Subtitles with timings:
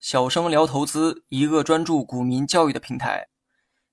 [0.00, 3.28] 小生聊投资，一个专注股民教育的平台。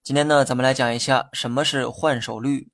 [0.01, 2.69] 今天呢，咱们来讲一下什么是换手率。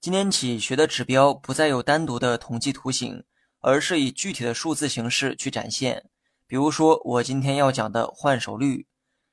[0.00, 3.22] 今天起学的指标不再有单独的统计图形，
[3.60, 6.06] 而是以具体的数字形式去展现。
[6.46, 8.86] 比如说，我今天要讲的换手率。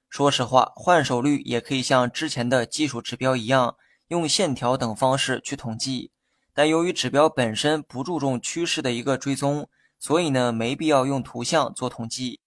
[0.09, 3.77] 说实话，换手率也可以像之前的技术指标一样，
[4.09, 6.11] 用线条等方式去统计。
[6.53, 12.41] 但由于指标本身不注重趋势的一个追踪，所以呢，没必要用图像做统计。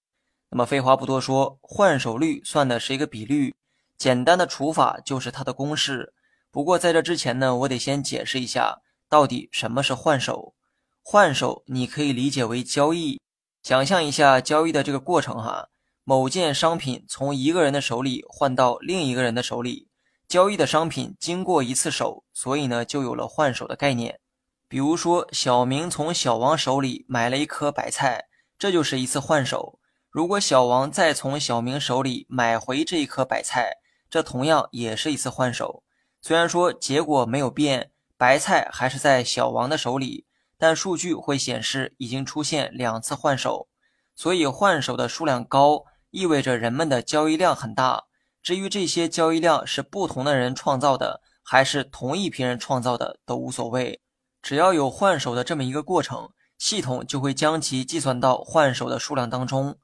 [0.51, 3.55] 那么废话不多说，换手率算的是一个比率，
[3.97, 6.13] 简单的除法就是它的公式。
[6.51, 10.55] 不过在这之前呢，我得先解释一下，到底什么是换手。
[11.03, 13.21] 换手你可以理解为交易，
[13.63, 15.69] 想象一下交易的这个过程哈，
[16.05, 19.89] 某件商品从一个人的手里换到另一个人的手里，
[20.29, 24.21] 交易的商品经过一次手，所以呢就有了换手的概念。
[24.69, 28.27] 比如说小明从小王手里买了一颗白菜，
[28.59, 29.80] 这就是一次换手。
[30.11, 33.77] 如果小王再从小明手里买回这一颗白菜，
[34.11, 35.85] 这同样也是一次换手。
[36.21, 40.27] 虽然说结果没有变，白菜还是在小王的手里，
[40.59, 43.69] 但数据会显示已经出现两次换手。
[44.17, 48.03] 所以换手的数量高，意味着人们的交易量很大。
[48.43, 54.01] 至于这些交易量是不同的人创造的，还是同一批人创造的，都无所谓。
[54.43, 59.79] 只要有换手的这么一个过程，系统就会将其计算到换手的数量当中。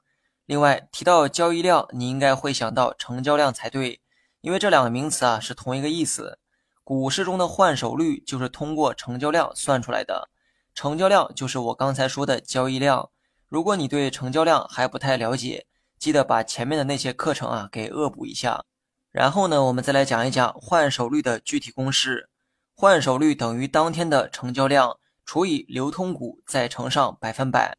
[0.47, 3.99] 另外提到交易量，你应该会想到成交量才对，
[4.39, 6.39] 因为这两个名词啊是同一个意思。
[6.85, 10.29] 股市中的换手率就是通过成交量算出来的，
[10.73, 13.09] 成交量就是我刚才说的交易量。
[13.49, 15.65] 如果你对成交量还不太了解，
[15.99, 18.63] 记得把前面的那些课程啊给恶补一下。
[19.11, 22.29] 然后呢，我们再来讲一讲换手率的具体公式：
[22.73, 27.77] 换手率等于当天的成交量除以流通股再乘上百分百。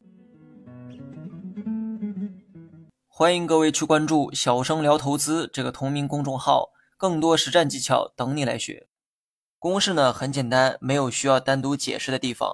[3.19, 8.87] 欢迎各位去关注“小生聊投资”这个同名公众号，更多实战技巧等你来学。
[9.57, 12.49] 公式呢很简单，没有需要单独解释的地方。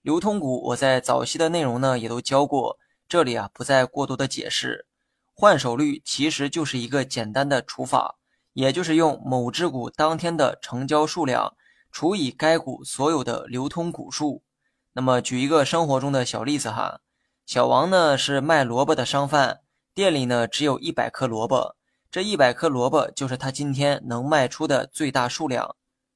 [0.00, 4.86] 流通股我在早期的内容呢也都教过，这里啊不再过多的解释。
[5.34, 8.16] 换手率其实就是一个简单的除法，
[8.54, 11.54] 也就是用某只股当天的成交数量
[11.92, 14.42] 除以该股所有的流通股数。
[14.94, 17.00] 那么举一个生活中的小例子哈，
[17.44, 19.60] 小王呢是卖萝卜的商贩。
[19.96, 21.74] 店里呢只有一百颗萝卜，
[22.10, 25.74] 这一百颗萝卜就是他今天能卖出的最大数量。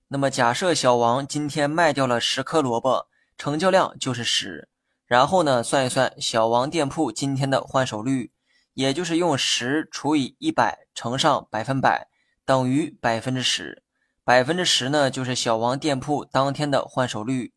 [0.08, 3.06] 那么假设小王今天卖掉了十颗萝卜，
[3.38, 4.68] 成交量就是十。
[5.06, 8.32] 然后呢算一算小王店铺今天的换手率，
[8.74, 12.06] 也就是用十除以一百乘上百分百，
[12.44, 13.82] 等于百分之十。
[14.22, 17.54] 百分之十呢就是小王店铺当天的换手率。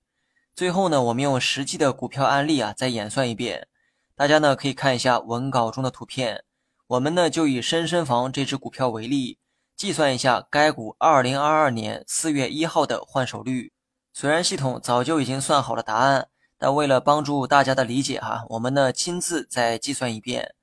[0.56, 3.68] 最后呢我们用实际的股票案例啊再演算一遍。
[4.16, 6.44] 大家呢可以看一下文稿中的图片，
[6.86, 9.40] 我们呢就以深深房这只股票为例，
[9.76, 13.74] 计算一下该股二零二二年四月一号的换手率。
[14.14, 16.28] 虽然系统早就已经算好了答案，
[16.60, 20.54] 但为了帮助大家的理解哈，我们呢亲自再计算一遍。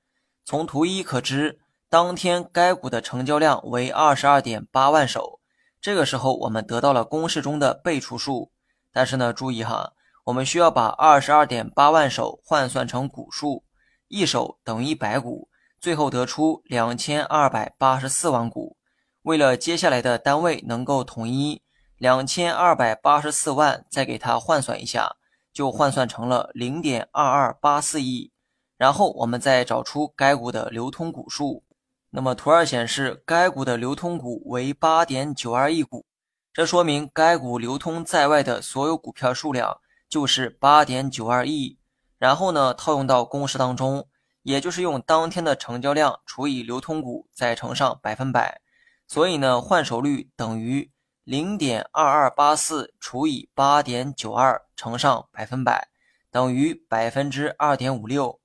[0.45, 5.41] 从图一可知，当天该股的成交量为二十二点八万手。
[5.81, 8.53] 这个时候我们得到了公式中的被除数，
[8.93, 9.93] 但是呢注意哈。
[10.25, 13.65] 我们需要把二十二点八万手换算成股数，
[14.09, 15.49] 一手等于一百股，
[15.81, 18.77] 最后得出两千二百八十四万股。
[19.23, 21.63] 为了接下来的单位能够统一，
[21.97, 25.17] 两千二百八十四万再给它换算一下，
[25.53, 28.33] 就换算成了零点二二八四亿。
[28.77, 31.65] 然后我们再找出该股的流通股数。
[32.11, 36.07] 那么图二显示，该股的流通股为八点九二亿股，
[36.53, 39.79] 这说明该股流通在外的所有股票数量。
[40.11, 41.79] 就是八点九二亿，
[42.19, 44.09] 然后呢套用到公式当中，
[44.43, 48.61] 也就是用当天的成交量除以流通股再乘上百分百，
[49.07, 50.91] 所以呢换手率等于
[51.23, 55.89] 零点二二八四除以八点九二乘上百分百，
[56.29, 58.41] 等于百分之二点五六，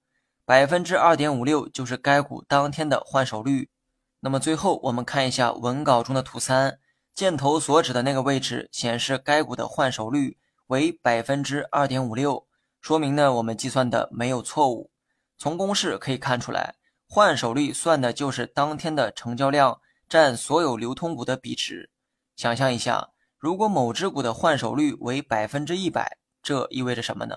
[0.46, 3.72] 百分之二点五六就是该股当天的换手率。
[4.20, 6.78] 那么最后我们看一下文稿中的图三，
[7.16, 10.38] 箭头所指的那个位置显示该股的换手率。
[10.68, 12.48] 为百分之二点五六，
[12.82, 14.92] 说明呢我们计算的没有错误。
[15.38, 16.76] 从公式可以看出来，
[17.08, 21.90] 换手率算的就是当天的成交量占所有流通股的比值。
[22.36, 27.36] 想象一下，如果某只股的换手率为百分之一百，这意味着什么呢？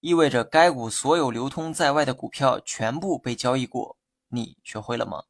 [0.00, 3.96] 意味着该股所有流通在外的股票全部被交易过。
[4.28, 5.24] 你学会了吗？